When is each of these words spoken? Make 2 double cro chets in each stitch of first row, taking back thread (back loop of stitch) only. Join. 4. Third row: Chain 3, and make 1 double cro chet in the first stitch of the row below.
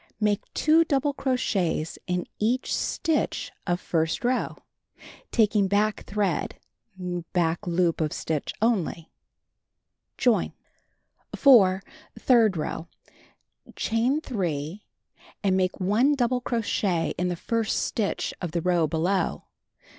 Make 0.19 0.51
2 0.55 0.85
double 0.85 1.13
cro 1.13 1.35
chets 1.35 1.99
in 2.07 2.25
each 2.39 2.75
stitch 2.75 3.51
of 3.67 3.79
first 3.79 4.23
row, 4.23 4.57
taking 5.31 5.67
back 5.67 6.05
thread 6.07 6.55
(back 7.33 7.67
loop 7.67 8.01
of 8.01 8.11
stitch) 8.11 8.51
only. 8.63 9.11
Join. 10.17 10.53
4. 11.35 11.83
Third 12.17 12.57
row: 12.57 12.87
Chain 13.75 14.19
3, 14.21 14.83
and 15.43 15.55
make 15.55 15.79
1 15.79 16.15
double 16.15 16.41
cro 16.41 16.63
chet 16.63 17.13
in 17.19 17.27
the 17.27 17.35
first 17.35 17.77
stitch 17.85 18.33
of 18.41 18.53
the 18.53 18.61
row 18.63 18.87
below. 18.87 19.43